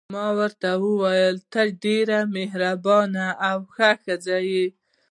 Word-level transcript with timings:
ما 0.13 0.27
ورته 0.39 0.69
وویل: 0.85 1.35
ته 1.51 1.61
ډېره 1.83 2.17
مهربانه 2.35 3.25
او 3.47 3.57
ښه 3.73 3.89
ښځه 4.03 4.37
یې. 4.49 4.65